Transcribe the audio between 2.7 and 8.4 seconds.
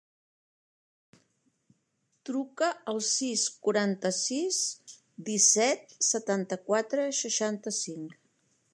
al sis, quaranta-sis, disset, setanta-quatre, seixanta-cinc.